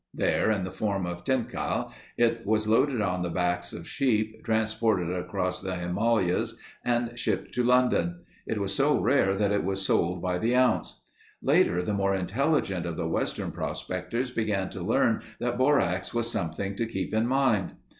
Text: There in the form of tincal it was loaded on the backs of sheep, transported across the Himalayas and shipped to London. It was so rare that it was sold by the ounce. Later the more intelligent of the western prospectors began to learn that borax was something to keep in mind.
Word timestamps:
There 0.15 0.49
in 0.49 0.63
the 0.63 0.71
form 0.71 1.05
of 1.05 1.23
tincal 1.23 1.91
it 2.17 2.43
was 2.43 2.67
loaded 2.67 3.01
on 3.01 3.21
the 3.21 3.29
backs 3.29 3.71
of 3.71 3.87
sheep, 3.87 4.43
transported 4.43 5.11
across 5.15 5.61
the 5.61 5.75
Himalayas 5.75 6.57
and 6.83 7.19
shipped 7.19 7.53
to 7.53 7.63
London. 7.63 8.21
It 8.47 8.57
was 8.59 8.73
so 8.73 8.99
rare 8.99 9.35
that 9.35 9.51
it 9.51 9.63
was 9.63 9.85
sold 9.85 10.19
by 10.19 10.39
the 10.39 10.55
ounce. 10.55 11.01
Later 11.43 11.83
the 11.83 11.93
more 11.93 12.15
intelligent 12.15 12.87
of 12.87 12.97
the 12.97 13.07
western 13.07 13.51
prospectors 13.51 14.31
began 14.31 14.71
to 14.71 14.81
learn 14.81 15.21
that 15.39 15.59
borax 15.59 16.15
was 16.15 16.31
something 16.31 16.73
to 16.77 16.87
keep 16.87 17.13
in 17.13 17.27
mind. 17.27 17.75